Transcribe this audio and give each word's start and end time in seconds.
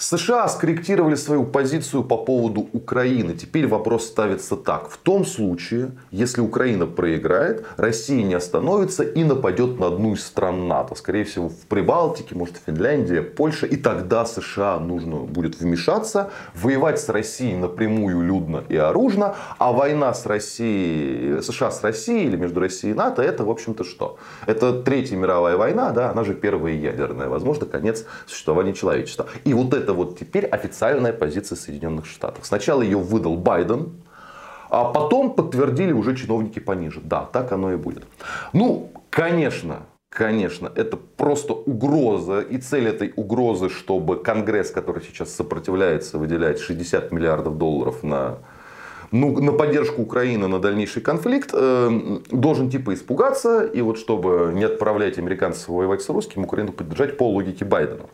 США 0.00 0.48
скорректировали 0.48 1.14
свою 1.14 1.44
позицию 1.44 2.04
по 2.04 2.16
поводу 2.16 2.70
Украины. 2.72 3.34
Теперь 3.34 3.66
вопрос 3.66 4.06
ставится 4.06 4.56
так. 4.56 4.88
В 4.88 4.96
том 4.96 5.26
случае, 5.26 5.90
если 6.10 6.40
Украина 6.40 6.86
проиграет, 6.86 7.66
Россия 7.76 8.22
не 8.22 8.32
остановится 8.32 9.02
и 9.02 9.24
нападет 9.24 9.78
на 9.78 9.88
одну 9.88 10.14
из 10.14 10.24
стран 10.24 10.68
НАТО. 10.68 10.94
Скорее 10.94 11.24
всего, 11.24 11.50
в 11.50 11.66
Прибалтике, 11.68 12.34
может, 12.34 12.54
Финляндия, 12.64 13.20
Польша. 13.20 13.66
И 13.66 13.76
тогда 13.76 14.24
США 14.24 14.78
нужно 14.78 15.16
будет 15.16 15.60
вмешаться, 15.60 16.30
воевать 16.54 16.98
с 16.98 17.10
Россией 17.10 17.56
напрямую, 17.56 18.22
людно 18.22 18.64
и 18.70 18.76
оружно. 18.76 19.34
А 19.58 19.70
война 19.70 20.14
с 20.14 20.24
Россией, 20.24 21.42
США 21.42 21.70
с 21.70 21.82
Россией 21.82 22.26
или 22.28 22.36
между 22.36 22.60
Россией 22.60 22.94
и 22.94 22.96
НАТО, 22.96 23.20
это, 23.20 23.44
в 23.44 23.50
общем-то, 23.50 23.84
что? 23.84 24.16
Это 24.46 24.82
Третья 24.82 25.16
мировая 25.16 25.58
война, 25.58 25.90
да, 25.90 26.10
она 26.10 26.24
же 26.24 26.32
первая 26.32 26.72
ядерная. 26.72 27.28
Возможно, 27.28 27.66
конец 27.66 28.06
существования 28.26 28.72
человечества. 28.72 29.26
И 29.44 29.52
вот 29.52 29.74
это 29.74 29.89
это 29.90 29.94
вот 29.94 30.18
теперь 30.18 30.46
официальная 30.46 31.12
позиция 31.12 31.56
Соединенных 31.56 32.06
Штатов. 32.06 32.46
Сначала 32.46 32.82
ее 32.82 32.96
выдал 32.96 33.36
Байден, 33.36 33.90
а 34.68 34.84
потом 34.84 35.34
подтвердили 35.34 35.92
уже 35.92 36.14
чиновники 36.14 36.60
пониже. 36.60 37.00
Да, 37.02 37.24
так 37.24 37.50
оно 37.52 37.72
и 37.72 37.76
будет. 37.76 38.04
Ну, 38.52 38.90
конечно, 39.10 39.86
Конечно, 40.12 40.72
это 40.74 40.96
просто 40.96 41.52
угроза. 41.52 42.40
И 42.40 42.58
цель 42.58 42.88
этой 42.88 43.12
угрозы, 43.14 43.68
чтобы 43.68 44.16
Конгресс, 44.16 44.72
который 44.72 45.04
сейчас 45.04 45.32
сопротивляется, 45.32 46.18
выделять 46.18 46.58
60 46.58 47.12
миллиардов 47.12 47.56
долларов 47.58 48.02
на, 48.02 48.38
ну, 49.12 49.40
на 49.40 49.52
поддержку 49.52 50.02
Украины, 50.02 50.48
на 50.48 50.58
дальнейший 50.58 51.00
конфликт, 51.00 51.50
э, 51.52 52.18
должен 52.32 52.70
типа 52.70 52.92
испугаться. 52.92 53.62
И 53.62 53.82
вот 53.82 53.98
чтобы 53.98 54.50
не 54.52 54.64
отправлять 54.64 55.16
американцев 55.18 55.68
воевать 55.68 56.02
с 56.02 56.08
русским, 56.08 56.42
Украину 56.42 56.72
поддержать 56.72 57.16
по 57.16 57.30
логике 57.30 57.64
Байдена. 57.64 58.06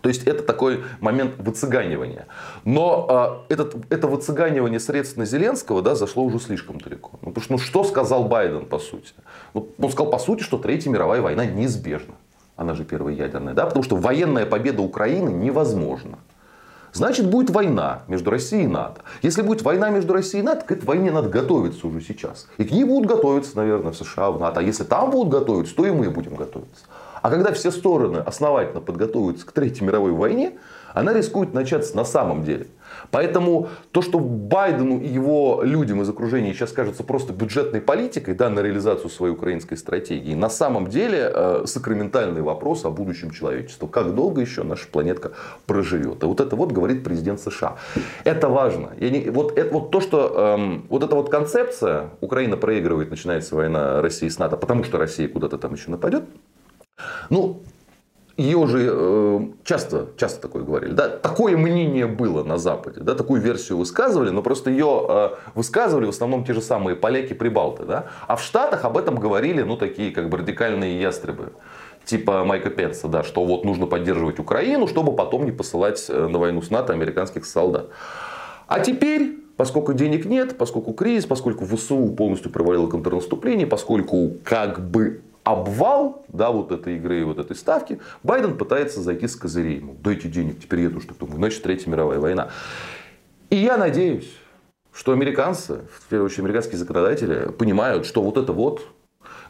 То 0.00 0.08
есть 0.08 0.26
это 0.26 0.42
такой 0.42 0.84
момент 1.00 1.34
выцыганивания. 1.38 2.26
Но 2.64 3.44
э, 3.48 3.52
этот, 3.52 3.74
это 3.90 4.06
выцыганивание 4.06 4.80
средств 4.80 5.16
на 5.16 5.26
Зеленского 5.26 5.82
да, 5.82 5.94
зашло 5.94 6.24
уже 6.24 6.38
слишком 6.38 6.80
далеко. 6.80 7.18
Ну, 7.22 7.32
потому 7.32 7.42
что 7.42 7.52
ну, 7.52 7.58
что 7.58 7.84
сказал 7.84 8.24
Байден 8.24 8.66
по 8.66 8.78
сути? 8.78 9.12
Ну, 9.52 9.68
он 9.78 9.90
сказал 9.90 10.10
по 10.10 10.18
сути, 10.18 10.42
что 10.42 10.58
Третья 10.58 10.90
мировая 10.90 11.20
война 11.20 11.44
неизбежна. 11.44 12.14
Она 12.56 12.74
же 12.74 12.84
первая 12.84 13.14
ядерная. 13.14 13.52
Да? 13.52 13.66
Потому 13.66 13.82
что 13.82 13.96
военная 13.96 14.46
победа 14.46 14.80
Украины 14.80 15.30
невозможна. 15.30 16.18
Значит, 16.92 17.28
будет 17.28 17.50
война 17.50 18.02
между 18.08 18.30
Россией 18.30 18.64
и 18.64 18.68
НАТО. 18.68 19.02
Если 19.22 19.42
будет 19.42 19.62
война 19.62 19.90
между 19.90 20.12
Россией 20.12 20.42
и 20.42 20.46
НАТО, 20.46 20.66
к 20.66 20.72
этой 20.72 20.84
войне 20.84 21.10
надо 21.10 21.28
готовиться 21.28 21.86
уже 21.86 22.00
сейчас. 22.00 22.48
И 22.58 22.64
к 22.64 22.70
ней 22.70 22.84
будут 22.84 23.08
готовиться, 23.08 23.56
наверное, 23.56 23.92
в 23.92 23.96
США, 23.96 24.30
в 24.30 24.40
НАТО. 24.40 24.60
А 24.60 24.62
если 24.62 24.84
там 24.84 25.10
будут 25.10 25.32
готовиться, 25.32 25.74
то 25.74 25.86
и 25.86 25.90
мы 25.90 26.10
будем 26.10 26.34
готовиться. 26.34 26.84
А 27.22 27.30
когда 27.30 27.52
все 27.52 27.70
стороны 27.70 28.18
основательно 28.18 28.80
подготовятся 28.80 29.46
к 29.46 29.52
Третьей 29.52 29.86
мировой 29.86 30.12
войне, 30.12 30.58
она 30.94 31.12
рискует 31.12 31.54
начаться 31.54 31.96
на 31.96 32.04
самом 32.04 32.44
деле. 32.44 32.66
Поэтому 33.10 33.68
то, 33.92 34.02
что 34.02 34.18
Байдену 34.18 35.00
и 35.00 35.06
его 35.06 35.60
людям 35.62 36.02
из 36.02 36.08
окружения 36.08 36.52
сейчас 36.52 36.72
кажется 36.72 37.04
просто 37.04 37.32
бюджетной 37.32 37.80
политикой 37.80 38.34
да, 38.34 38.50
на 38.50 38.60
реализацию 38.60 39.10
своей 39.10 39.32
украинской 39.32 39.76
стратегии, 39.76 40.34
на 40.34 40.50
самом 40.50 40.88
деле 40.88 41.30
э, 41.32 41.62
сакраментальный 41.66 42.42
вопрос 42.42 42.84
о 42.84 42.90
будущем 42.90 43.30
человечества. 43.30 43.86
Как 43.86 44.14
долго 44.14 44.40
еще 44.40 44.64
наша 44.64 44.88
планетка 44.88 45.32
проживет? 45.66 46.22
И 46.22 46.26
вот 46.26 46.40
это 46.40 46.56
вот 46.56 46.72
говорит 46.72 47.04
президент 47.04 47.40
США. 47.40 47.76
Это 48.24 48.48
важно. 48.48 48.90
Я 48.98 49.10
не, 49.10 49.30
вот, 49.30 49.56
это, 49.56 49.72
вот 49.72 49.90
то, 49.90 50.00
что 50.00 50.56
эм, 50.58 50.86
вот 50.88 51.04
эта 51.04 51.14
вот 51.14 51.30
концепция, 51.30 52.10
Украина 52.20 52.56
проигрывает, 52.56 53.10
начинается 53.10 53.54
война 53.54 54.02
России 54.02 54.28
с 54.28 54.38
НАТО, 54.38 54.56
потому 54.56 54.84
что 54.84 54.98
Россия 54.98 55.28
куда-то 55.28 55.58
там 55.58 55.74
еще 55.74 55.90
нападет, 55.90 56.24
ну, 57.30 57.62
ее 58.36 58.66
же 58.66 58.88
э, 58.90 59.40
часто, 59.64 60.08
часто 60.16 60.40
такое 60.40 60.62
говорили. 60.62 60.92
Да? 60.92 61.08
Такое 61.08 61.56
мнение 61.56 62.06
было 62.06 62.42
на 62.42 62.56
Западе. 62.56 63.00
Да? 63.00 63.14
Такую 63.14 63.40
версию 63.40 63.78
высказывали, 63.78 64.30
но 64.30 64.42
просто 64.42 64.70
ее 64.70 65.06
э, 65.08 65.30
высказывали 65.54 66.06
в 66.06 66.10
основном 66.10 66.44
те 66.44 66.54
же 66.54 66.62
самые 66.62 66.96
поляки, 66.96 67.34
прибалты. 67.34 67.84
Да? 67.84 68.06
А 68.26 68.36
в 68.36 68.42
Штатах 68.42 68.84
об 68.84 68.96
этом 68.96 69.16
говорили 69.16 69.62
ну, 69.62 69.76
такие 69.76 70.10
как 70.10 70.30
бы 70.30 70.38
радикальные 70.38 71.00
ястребы. 71.00 71.52
Типа 72.06 72.44
Майка 72.44 72.70
Пенса, 72.70 73.08
да, 73.08 73.22
что 73.22 73.44
вот 73.44 73.64
нужно 73.64 73.86
поддерживать 73.86 74.38
Украину, 74.38 74.88
чтобы 74.88 75.14
потом 75.14 75.44
не 75.44 75.52
посылать 75.52 76.06
э, 76.08 76.28
на 76.28 76.38
войну 76.38 76.62
с 76.62 76.70
НАТО 76.70 76.94
американских 76.94 77.44
солдат. 77.44 77.88
А 78.66 78.80
теперь 78.80 79.36
Поскольку 79.60 79.92
денег 79.92 80.24
нет, 80.24 80.56
поскольку 80.56 80.94
кризис, 80.94 81.26
поскольку 81.26 81.66
ВСУ 81.66 82.14
полностью 82.16 82.50
провалило 82.50 82.86
контрнаступление, 82.86 83.66
поскольку 83.66 84.30
как 84.42 84.80
бы 84.80 85.20
обвал 85.52 86.24
да, 86.28 86.50
вот 86.50 86.72
этой 86.72 86.96
игры 86.96 87.20
и 87.20 87.24
вот 87.24 87.38
этой 87.38 87.56
ставки, 87.56 88.00
Байден 88.22 88.56
пытается 88.56 89.00
зайти 89.00 89.26
с 89.26 89.36
козырей. 89.36 89.76
Ему, 89.76 89.96
дайте 90.02 90.28
денег, 90.28 90.60
теперь 90.60 90.80
я 90.80 90.90
тоже 90.90 91.08
так 91.08 91.18
думаю, 91.18 91.38
иначе 91.38 91.60
Третья 91.60 91.90
мировая 91.90 92.18
война. 92.18 92.50
И 93.50 93.56
я 93.56 93.76
надеюсь, 93.76 94.30
что 94.92 95.12
американцы, 95.12 95.82
в 95.92 96.08
первую 96.08 96.26
очередь 96.26 96.40
американские 96.40 96.78
законодатели, 96.78 97.50
понимают, 97.50 98.06
что 98.06 98.22
вот 98.22 98.36
это 98.36 98.52
вот 98.52 98.86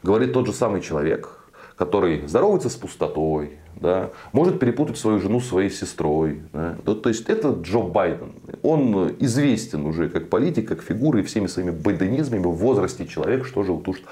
говорит 0.03 0.33
тот 0.33 0.47
же 0.47 0.53
самый 0.53 0.81
человек, 0.81 1.41
который 1.77 2.27
здоровается 2.27 2.69
с 2.69 2.77
пустотой, 2.77 3.59
да, 3.77 4.11
может 4.33 4.59
перепутать 4.59 4.99
свою 4.99 5.19
жену 5.19 5.41
с 5.41 5.49
своей 5.49 5.71
сестрой. 5.71 6.43
Да. 6.53 6.77
Ну, 6.85 6.95
то 6.95 7.09
есть 7.09 7.29
это 7.31 7.57
Джо 7.63 7.81
Байден. 7.81 8.35
Он 8.63 9.15
известен 9.21 9.87
уже 9.87 10.11
как 10.11 10.29
политик, 10.29 10.69
как 10.69 10.83
фигура 10.83 11.21
и 11.21 11.23
всеми 11.23 11.47
своими 11.47 11.71
байденизмами 11.71 12.43
в 12.43 12.51
возрасте 12.51 13.07
человек, 13.07 13.47
что 13.47 13.63
же 13.63 13.73
уж 13.73 14.03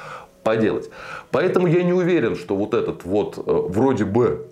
поделать. 0.48 0.88
Поэтому 1.30 1.66
я 1.66 1.82
не 1.82 1.92
уверен, 1.92 2.34
что 2.34 2.56
вот 2.56 2.72
этот 2.72 3.04
вот 3.04 3.36
э, 3.36 3.42
вроде 3.44 4.06
бы 4.06 4.48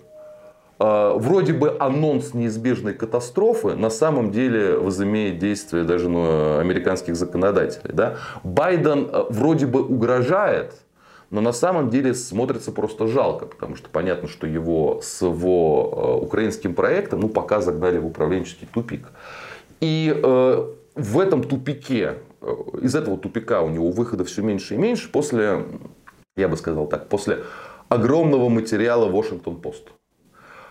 э, 0.79 1.11
вроде 1.15 1.53
бы 1.53 1.75
анонс 1.79 2.35
неизбежной 2.35 2.93
катастрофы 2.93 3.73
на 3.73 3.89
самом 3.89 4.29
деле 4.29 4.77
возымеет 4.77 5.39
действие 5.39 5.85
даже 5.85 6.07
на 6.07 6.59
американских 6.59 7.15
законодателей. 7.15 7.93
Да? 7.93 8.17
Байден 8.43 9.09
э, 9.11 9.23
вроде 9.29 9.65
бы 9.65 9.81
угрожает, 9.81 10.75
но 11.31 11.41
на 11.41 11.51
самом 11.51 11.89
деле 11.89 12.13
смотрится 12.13 12.71
просто 12.71 13.07
жалко, 13.07 13.47
потому 13.47 13.75
что 13.75 13.89
понятно, 13.89 14.27
что 14.27 14.45
его 14.45 14.99
с 15.01 15.23
его 15.23 16.19
украинским 16.21 16.75
проектом 16.75 17.21
ну, 17.21 17.27
пока 17.27 17.59
загнали 17.59 17.97
в 17.97 18.05
управленческий 18.05 18.67
тупик. 18.71 19.07
И 19.81 20.13
в 20.97 21.19
этом 21.19 21.43
тупике 21.43 22.17
Э, 22.41 22.55
из 22.81 22.95
этого 22.95 23.17
тупика 23.17 23.61
у 23.61 23.69
него 23.69 23.91
выхода 23.91 24.23
все 24.23 24.41
меньше 24.41 24.75
и 24.75 24.77
меньше 24.77 25.11
после, 25.11 25.65
я 26.35 26.47
бы 26.47 26.57
сказал 26.57 26.87
так, 26.87 27.09
после 27.09 27.43
огромного 27.89 28.49
материала 28.49 29.09
Washington-Post. 29.09 29.89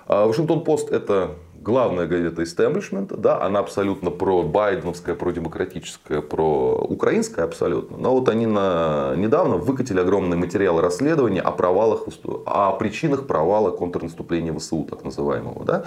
Washington-Post 0.09 0.95
это 0.95 1.31
главная 1.57 2.07
газета 2.07 2.45
истеблишмента, 2.45 3.17
да, 3.17 3.43
она 3.43 3.59
абсолютно 3.59 4.13
про 4.13 4.45
байденовская, 4.45 5.17
про 5.17 5.33
демократическая, 5.33 6.21
про 6.21 6.77
украинская 6.77 7.45
абсолютно. 7.45 7.97
Но 7.97 8.13
вот 8.13 8.29
они 8.29 8.47
на, 8.47 9.15
недавно 9.17 9.57
выкатили 9.57 9.99
огромный 9.99 10.37
материал 10.37 10.81
расследования 10.81 11.41
о 11.41 11.51
провалах, 11.51 12.07
о 12.47 12.73
причинах 12.73 13.27
провала 13.27 13.73
контрнаступления 13.73 14.57
ВСУ, 14.57 14.87
так 14.89 15.03
называемого. 15.03 15.65
Да. 15.65 15.85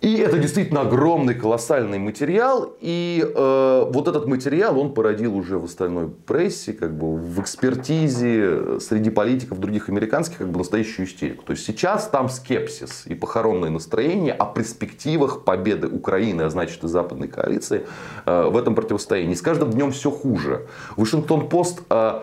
И 0.00 0.16
это 0.16 0.38
действительно 0.38 0.80
огромный, 0.80 1.34
колоссальный 1.34 1.98
материал. 1.98 2.74
И 2.80 3.22
э, 3.22 3.84
вот 3.92 4.08
этот 4.08 4.26
материал 4.26 4.78
он 4.78 4.94
породил 4.94 5.36
уже 5.36 5.58
в 5.58 5.64
остальной 5.64 6.08
прессе, 6.08 6.72
как 6.72 6.96
бы 6.96 7.16
в 7.16 7.40
экспертизе 7.40 8.80
среди 8.80 9.10
политиков 9.10 9.60
других 9.60 9.90
американских, 9.90 10.38
как 10.38 10.48
бы 10.48 10.58
настоящую 10.58 11.06
истерику. 11.06 11.44
То 11.44 11.52
есть 11.52 11.66
сейчас 11.66 12.08
там 12.08 12.30
скепсис 12.30 13.02
и 13.06 13.14
похоронное 13.14 13.68
настроение 13.68 14.32
о 14.32 14.46
перспективах 14.46 15.44
победы 15.44 15.86
Украины, 15.86 16.42
а 16.42 16.50
значит 16.50 16.82
и 16.82 16.88
западной 16.88 17.28
коалиции 17.28 17.86
э, 18.24 18.48
в 18.48 18.56
этом 18.56 18.74
противостоянии. 18.74 19.34
С 19.34 19.42
каждым 19.42 19.70
днем 19.70 19.92
все 19.92 20.10
хуже. 20.10 20.66
Вашингтон-Пост 20.96 21.82
э, 21.90 22.20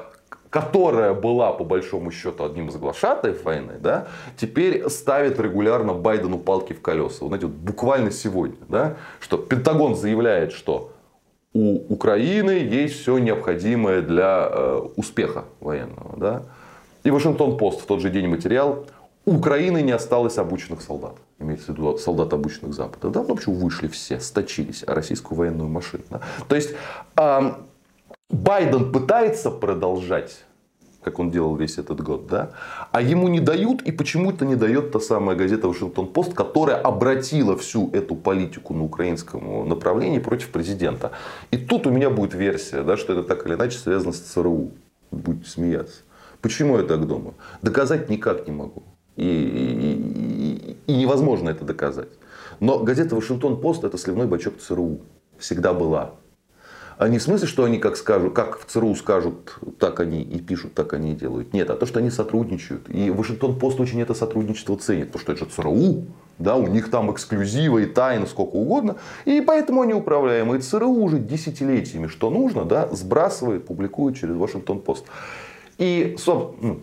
которая 0.49 1.13
была 1.13 1.51
по 1.51 1.63
большому 1.63 2.11
счету 2.11 2.45
одним 2.45 2.69
из 2.69 2.75
глашатаев 2.75 3.43
войны, 3.43 3.73
да, 3.79 4.07
теперь 4.37 4.89
ставит 4.89 5.39
регулярно 5.39 5.93
Байдену 5.93 6.37
палки 6.37 6.73
в 6.73 6.81
колеса. 6.81 7.17
Вот, 7.21 7.27
знаете, 7.27 7.47
вот 7.47 7.55
буквально 7.55 8.11
сегодня, 8.11 8.57
да, 8.69 8.97
что 9.19 9.37
Пентагон 9.37 9.95
заявляет, 9.95 10.51
что 10.51 10.91
у 11.53 11.93
Украины 11.93 12.51
есть 12.51 13.01
все 13.01 13.17
необходимое 13.17 14.01
для 14.01 14.47
э, 14.49 14.81
успеха 14.95 15.45
военного. 15.59 16.15
Да? 16.17 16.43
И 17.03 17.09
Вашингтон-Пост 17.09 17.81
в 17.81 17.85
тот 17.85 18.01
же 18.01 18.09
день 18.09 18.27
материал 18.27 18.85
у 19.25 19.37
Украины 19.37 19.81
не 19.81 19.91
осталось 19.91 20.37
обученных 20.37 20.81
солдат. 20.81 21.15
Имеется 21.39 21.67
в 21.67 21.75
виду 21.75 21.97
солдат 21.97 22.31
обученных 22.33 22.73
Запада. 22.73 23.09
Да, 23.09 23.23
в 23.23 23.31
общем, 23.31 23.53
вышли 23.53 23.87
все, 23.87 24.19
сточились, 24.19 24.83
а 24.85 24.93
российскую 24.93 25.37
военную 25.37 25.69
машину. 25.69 26.03
Да? 26.09 26.21
То 26.47 26.55
есть, 26.55 26.73
э, 27.17 27.51
Байден 28.29 28.91
пытается 28.91 29.51
продолжать 29.51 30.43
как 31.07 31.19
он 31.19 31.31
делал 31.31 31.55
весь 31.55 31.77
этот 31.77 32.01
год, 32.01 32.27
да, 32.27 32.51
а 32.91 33.01
ему 33.01 33.29
не 33.29 33.39
дают, 33.39 33.81
и 33.81 33.93
почему-то 33.93 34.45
не 34.45 34.55
дает 34.55 34.91
та 34.91 34.99
самая 34.99 35.37
газета 35.37 35.69
Вашингтон-Пост, 35.69 36.33
которая 36.33 36.75
обратила 36.75 37.55
всю 37.55 37.89
эту 37.93 38.15
политику 38.15 38.73
на 38.73 38.83
украинском 38.83 39.69
направлении 39.69 40.19
против 40.19 40.49
президента. 40.49 41.11
И 41.51 41.57
тут 41.57 41.87
у 41.87 41.91
меня 41.91 42.09
будет 42.09 42.33
версия, 42.33 42.83
да, 42.83 42.97
что 42.97 43.13
это 43.13 43.23
так 43.23 43.45
или 43.47 43.53
иначе 43.53 43.77
связано 43.77 44.11
с 44.11 44.19
ЦРУ. 44.19 44.71
Будете 45.11 45.49
смеяться. 45.49 46.01
Почему 46.41 46.77
я 46.77 46.83
так 46.83 47.07
думаю? 47.07 47.35
Доказать 47.61 48.09
никак 48.09 48.45
не 48.45 48.53
могу. 48.53 48.83
И, 49.15 49.23
и, 49.25 50.91
И 50.91 50.95
невозможно 50.95 51.49
это 51.49 51.63
доказать. 51.63 52.09
Но 52.59 52.79
газета 52.79 53.15
«Вашингтон-Пост» 53.15 53.85
это 53.85 53.97
сливной 53.97 54.27
бачок 54.27 54.57
ЦРУ. 54.59 54.99
Всегда 55.37 55.73
была. 55.73 56.15
А 56.97 57.09
не 57.09 57.19
в 57.19 57.21
смысле, 57.21 57.47
что 57.47 57.63
они 57.63 57.77
как 57.77 57.95
скажут, 57.95 58.33
как 58.33 58.59
в 58.59 58.65
ЦРУ 58.65 58.95
скажут, 58.95 59.59
так 59.77 59.99
они 59.99 60.23
и 60.23 60.39
пишут, 60.39 60.73
так 60.73 60.93
они 60.93 61.13
и 61.13 61.15
делают. 61.15 61.53
Нет, 61.53 61.69
а 61.69 61.75
то, 61.75 61.85
что 61.85 61.99
они 61.99 62.09
сотрудничают. 62.09 62.89
И 62.89 63.11
Вашингтон-Пост 63.11 63.79
очень 63.79 64.01
это 64.01 64.15
сотрудничество 64.15 64.75
ценит. 64.77 65.11
Потому 65.11 65.21
что 65.21 65.31
это 65.33 65.45
же 65.45 65.51
ЦРУ. 65.51 66.05
Да, 66.39 66.55
у 66.55 66.65
них 66.67 66.89
там 66.89 67.11
эксклюзивы 67.11 67.83
и 67.83 67.85
тайны 67.85 68.25
сколько 68.25 68.55
угодно. 68.55 68.95
И 69.25 69.41
поэтому 69.41 69.81
они 69.81 69.93
управляемые. 69.93 70.59
ЦРУ 70.59 70.89
уже 70.89 71.19
десятилетиями, 71.19 72.07
что 72.07 72.31
нужно, 72.31 72.65
да, 72.65 72.87
сбрасывает, 72.91 73.65
публикует 73.65 74.17
через 74.17 74.35
Вашингтон-Пост. 74.35 75.05
И, 75.77 76.15
собственно, 76.17 76.73
ну, 76.73 76.79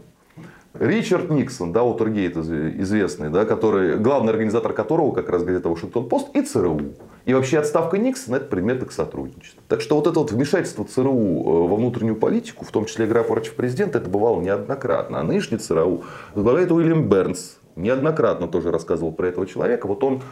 Ричард 0.75 1.31
Никсон, 1.31 1.73
да, 1.73 1.85
Уотергейт 1.85 2.37
известный, 2.37 3.31
да, 3.31 3.45
который, 3.45 3.97
главный 3.97 4.33
организатор 4.33 4.73
которого 4.73 5.13
как 5.13 5.29
раз 5.29 5.45
газета 5.45 5.69
Вашингтон-Пост 5.69 6.35
и 6.35 6.43
ЦРУ. 6.43 6.81
И 7.27 7.33
вообще 7.33 7.61
отставка 7.61 7.97
Никсона 7.97 8.37
это 8.37 8.47
предмет 8.47 8.83
их 8.83 8.91
сотрудничества. 8.91 9.63
Так 9.69 9.81
что 9.81 9.95
вот 9.95 10.09
это 10.09 10.19
вот 10.19 10.33
вмешательство 10.33 10.85
ЦРУ 10.85 11.13
э, 11.13 11.69
во 11.69 11.77
внутреннюю 11.77 12.17
политику, 12.17 12.65
в 12.65 12.73
том 12.73 12.87
числе 12.87 13.07
игра 13.07 13.23
против 13.23 13.55
президента, 13.55 13.99
это 13.99 14.11
бывало 14.11 14.41
неоднократно. 14.41 15.21
А 15.21 15.23
нынешний 15.23 15.59
ЦРУ 15.59 16.03
возглавляет 16.35 16.73
Уильям 16.73 17.09
Бернс. 17.09 17.59
Неоднократно 17.77 18.49
тоже 18.49 18.73
рассказывал 18.73 19.13
про 19.13 19.29
этого 19.29 19.47
человека. 19.47 19.87
Вот 19.87 20.03
он 20.03 20.23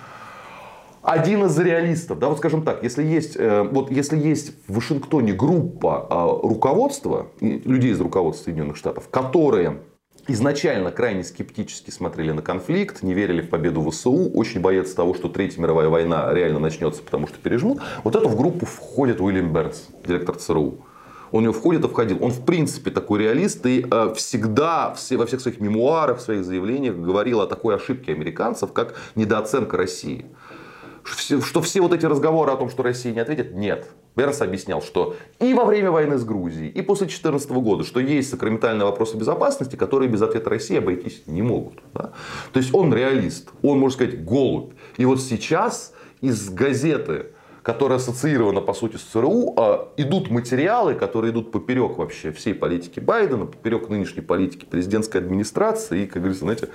один 1.03 1.45
из 1.45 1.59
реалистов, 1.59 2.19
да, 2.19 2.29
вот 2.29 2.39
скажем 2.39 2.63
так, 2.63 2.83
если 2.83 3.05
есть, 3.05 3.37
э, 3.37 3.63
вот 3.63 3.93
если 3.93 4.19
есть 4.19 4.55
в 4.67 4.75
Вашингтоне 4.75 5.35
группа 5.35 6.07
э, 6.11 6.49
руководства, 6.49 7.29
людей 7.41 7.93
из 7.93 8.01
руководства 8.01 8.45
Соединенных 8.45 8.77
Штатов, 8.77 9.09
которые 9.09 9.79
изначально 10.29 10.91
крайне 10.91 11.25
скептически 11.25 11.91
смотрели 11.91 12.33
на 12.33 12.43
конфликт, 12.43 13.03
не 13.03 13.15
верили 13.15 13.41
в 13.41 13.49
победу 13.49 13.89
ВСУ, 13.91 14.31
очень 14.31 14.61
боятся 14.61 14.97
того, 14.97 15.15
что 15.15 15.29
Третья 15.29 15.61
мировая 15.61 15.89
война 15.89 16.33
реально 16.33 16.59
начнется, 16.59 17.03
потому 17.03 17.27
что 17.27 17.39
пережмут. 17.39 17.81
Вот 18.05 18.17
эту 18.17 18.29
в 18.29 18.37
группу 18.37 18.67
входит 18.67 19.21
Уильям 19.21 19.53
Бернс, 19.53 19.89
директор 20.07 20.37
ЦРУ. 20.37 20.79
Он 21.33 21.41
в 21.41 21.43
него 21.45 21.53
входит 21.55 21.85
и 21.85 21.89
входил. 21.89 22.19
Он 22.23 22.31
в 22.31 22.45
принципе 22.45 22.91
такой 22.91 23.21
реалист 23.21 23.65
и 23.65 23.87
э, 23.91 24.13
всегда 24.15 24.93
все, 24.95 25.17
во 25.17 25.27
всех 25.27 25.41
своих 25.41 25.61
мемуарах, 25.61 26.19
в 26.19 26.21
своих 26.21 26.45
заявлениях 26.45 26.95
говорил 26.95 27.41
о 27.41 27.47
такой 27.47 27.75
ошибке 27.75 28.13
американцев, 28.13 28.73
как 28.73 28.95
недооценка 29.15 29.79
России. 29.79 30.27
Что 31.05 31.63
все 31.63 31.81
вот 31.81 31.93
эти 31.93 32.07
разговоры 32.07 32.53
о 32.53 32.57
том, 32.57 32.69
что 32.71 32.83
Россия 32.83 33.13
не 33.13 33.21
ответит, 33.21 33.55
нет. 33.55 33.89
Бернс 34.15 34.43
объяснял, 34.43 34.83
что 34.83 35.17
и 35.41 35.55
во 35.55 35.65
время 35.65 35.91
войны 35.91 36.19
с 36.19 36.25
Грузией, 36.25 36.69
и 36.69 36.83
после 36.83 37.07
2014 37.07 37.51
года, 37.53 37.85
что 37.85 38.01
есть 38.01 38.31
сакраментальные 38.31 38.85
вопросы 38.85 39.17
безопасности, 39.17 39.77
которые 39.77 40.09
без 40.09 40.21
ответа 40.21 40.51
России 40.51 40.77
обойтись 40.77 41.23
не 41.27 41.43
могут. 41.43 41.81
Да? 41.95 42.13
То 42.53 42.61
есть 42.61 42.75
он 42.75 42.93
реалист, 42.93 43.51
он, 43.63 43.79
можно 43.79 43.95
сказать, 43.95 44.25
голубь. 44.25 44.73
И 44.99 45.05
вот 45.07 45.21
сейчас 45.21 45.95
из 46.21 46.51
газеты, 46.51 47.29
которая 47.63 47.99
ассоциирована 47.99 48.61
по 48.61 48.75
сути 48.75 48.97
с 48.97 49.03
ЦРУ, 49.03 49.55
а, 49.57 49.93
идут 49.97 50.31
материалы, 50.31 50.95
которые 50.95 51.33
идут 51.33 51.51
поперек 51.51 51.97
вообще 51.97 52.33
всей 52.33 52.55
политики 52.55 53.01
Байдена, 53.01 53.47
поперек 53.47 53.89
нынешней 53.89 54.23
политики 54.23 54.65
президентской 54.65 55.19
администрации. 55.19 56.03
И, 56.03 56.07
как 56.07 56.23
говорится, 56.23 56.45
знаете, 56.45 56.69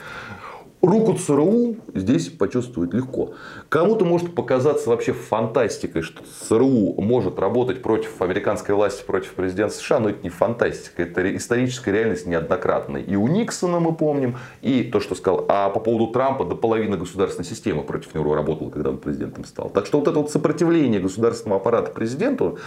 руку 0.82 1.14
ЦРУ 1.14 1.78
здесь 1.94 2.30
почувствовать 2.30 2.94
легко. 2.94 3.34
Кому-то 3.70 4.06
может 4.06 4.36
показаться 4.36 4.90
вообще 4.90 5.14
фантастикой, 5.14 6.02
что 6.02 6.22
ЦРУ 6.24 7.02
может 7.02 7.40
работать 7.40 7.82
против 7.82 8.22
американской 8.22 8.76
власти, 8.76 9.04
против 9.06 9.34
президента 9.34 9.76
США, 9.76 10.00
но 10.00 10.10
это 10.10 10.24
не 10.24 10.30
фантастика, 10.30 11.04
это 11.04 11.36
историческая 11.36 11.92
реальность 11.92 12.28
неоднократная. 12.28 13.02
И 13.02 13.16
у 13.16 13.28
Никсона 13.28 13.80
мы 13.80 13.94
помним, 13.94 14.38
и 14.62 14.84
то, 14.84 15.00
что 15.00 15.16
сказал, 15.16 15.46
а 15.50 15.70
по 15.70 15.80
поводу 15.80 16.08
Трампа 16.08 16.46
до 16.46 16.56
половины 16.56 16.98
государственной 16.98 17.46
системы 17.46 17.84
против 17.84 18.14
него 18.14 18.36
работала, 18.36 18.70
когда 18.70 18.90
он 18.92 18.98
президентом 18.98 19.46
стал. 19.46 19.70
Так 19.70 19.86
что 19.86 20.00
вот 20.00 20.08
это 20.08 20.20
вот 20.20 20.32
сопротивление 20.32 21.00
государственного 21.00 21.60
аппарата 21.60 21.92
президенту, 21.92 22.60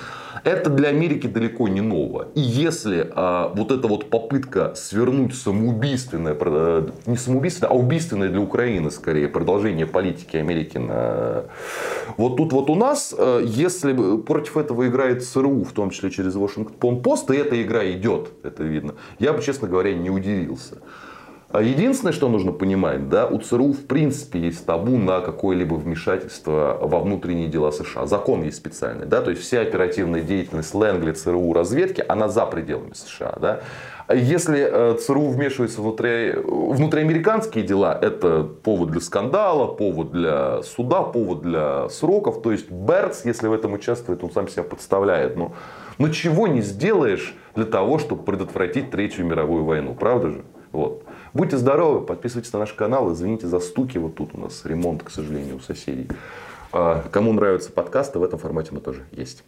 это 0.45 0.71
для 0.71 0.89
Америки 0.89 1.27
далеко 1.27 1.69
не 1.69 1.81
ново. 1.81 2.29
И 2.35 2.41
если 2.41 3.11
а, 3.15 3.53
вот 3.55 3.71
эта 3.71 3.87
вот 3.87 4.11
попытка 4.11 4.75
свернуть 4.75 5.35
самоубийственное, 5.35 6.37
э, 6.39 6.89
не 7.07 7.17
самоубийственное, 7.17 7.71
а 7.71 7.75
убийственное 7.75 8.00
убийственное 8.01 8.31
для 8.31 8.41
Украины, 8.41 8.91
скорее, 8.91 9.29
продолжение 9.29 9.87
политики 9.87 10.39
Америки. 10.39 10.79
На... 10.79 11.45
Вот 12.17 12.37
тут 12.37 12.53
вот 12.53 12.71
у 12.71 12.75
нас, 12.75 13.15
э, 13.17 13.43
если 13.45 13.93
против 14.23 14.57
этого 14.57 14.89
играет 14.89 15.23
ЦРУ, 15.23 15.65
в 15.65 15.73
том 15.73 15.91
числе 15.91 16.11
через 16.11 16.35
Вашингтон-Пост, 16.35 17.31
и 17.31 17.37
эта 17.37 17.61
игра 17.63 17.85
идет, 17.91 18.33
это 18.43 18.63
видно, 18.63 18.95
я 19.19 19.33
бы, 19.33 19.43
честно 19.43 19.69
говоря, 19.69 19.93
не 19.95 20.11
удивился. 20.11 20.79
А 21.53 21.63
единственное, 21.63 22.13
что 22.13 22.29
нужно 22.29 22.53
понимать, 22.53 23.09
да, 23.09 23.27
у 23.27 23.41
ЦРУ 23.41 23.73
в 23.73 23.87
принципе 23.87 24.39
есть 24.39 24.65
табу 24.65 24.97
на 24.97 25.21
какое-либо 25.21 25.75
вмешательство 25.75 26.79
во 26.81 27.01
внутренние 27.01 27.49
дела 27.49 27.73
США. 27.73 28.07
Закон 28.07 28.45
есть 28.45 28.59
специальный. 28.59 29.05
Да, 29.05 29.21
то 29.21 29.31
есть 29.31 29.43
вся 29.43 29.61
оперативная 29.61 30.23
деятельность 30.23 30.73
Лэнгли, 30.75 31.11
ЦРУ, 31.11 31.53
разведки, 31.53 32.05
она 32.07 32.29
за 32.29 32.47
пределами 32.47 32.93
США. 32.95 33.37
Да. 33.41 33.61
Если 34.15 34.61
э, 34.61 34.97
ЦРУ 34.99 35.29
вмешивается 35.31 35.83
внутри, 35.83 36.35
внутриамериканские 36.37 37.65
дела, 37.65 37.99
это 38.01 38.45
повод 38.45 38.93
для 38.93 39.01
скандала, 39.01 39.67
повод 39.67 40.13
для 40.13 40.63
суда, 40.63 41.03
повод 41.03 41.43
для 41.43 41.89
сроков. 41.89 42.43
То 42.43 42.53
есть 42.53 42.71
Берц, 42.71 43.25
если 43.25 43.49
в 43.49 43.53
этом 43.53 43.73
участвует, 43.73 44.23
он 44.23 44.31
сам 44.31 44.47
себя 44.47 44.63
подставляет. 44.63 45.37
Но, 45.37 45.53
но 45.99 46.11
чего 46.11 46.47
не 46.47 46.61
сделаешь 46.61 47.35
для 47.57 47.65
того, 47.65 47.99
чтобы 47.99 48.23
предотвратить 48.23 48.93
Третью 48.93 49.27
мировую 49.27 49.65
войну, 49.65 49.97
правда 49.99 50.31
же? 50.31 50.45
Вот. 50.71 51.03
Будьте 51.33 51.57
здоровы, 51.57 52.05
подписывайтесь 52.05 52.53
на 52.53 52.61
наш 52.61 52.73
канал. 52.73 53.13
Извините 53.13 53.47
за 53.47 53.61
стуки. 53.61 53.99
Вот 53.99 54.17
тут 54.17 54.35
у 54.35 54.39
нас 54.41 54.65
ремонт, 54.65 55.03
к 55.03 55.11
сожалению, 55.11 55.57
у 55.57 55.61
соседей. 55.61 56.09
А, 56.73 57.03
кому 57.11 57.33
нравятся 57.33 57.73
подкасты, 57.73 58.19
в 58.19 58.25
этом 58.25 58.39
формате 58.39 58.71
мы 58.73 58.81
тоже 58.81 59.05
есть. 59.13 59.45